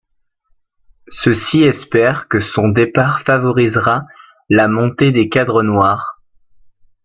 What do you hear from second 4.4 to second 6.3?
la montée des cadres noirs.